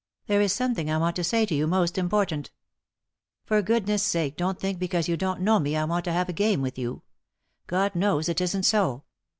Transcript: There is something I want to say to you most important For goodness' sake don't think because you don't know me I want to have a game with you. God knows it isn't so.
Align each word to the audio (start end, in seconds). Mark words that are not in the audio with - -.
There 0.25 0.41
is 0.41 0.51
something 0.51 0.89
I 0.89 0.97
want 0.97 1.15
to 1.17 1.23
say 1.23 1.45
to 1.45 1.53
you 1.53 1.67
most 1.67 1.95
important 1.95 2.49
For 3.45 3.61
goodness' 3.61 4.01
sake 4.01 4.35
don't 4.35 4.59
think 4.59 4.79
because 4.79 5.07
you 5.07 5.15
don't 5.15 5.41
know 5.41 5.59
me 5.59 5.75
I 5.77 5.83
want 5.83 6.05
to 6.05 6.11
have 6.11 6.27
a 6.27 6.33
game 6.33 6.63
with 6.63 6.75
you. 6.79 7.03
God 7.67 7.93
knows 7.93 8.27
it 8.27 8.41
isn't 8.41 8.63
so. 8.63 9.03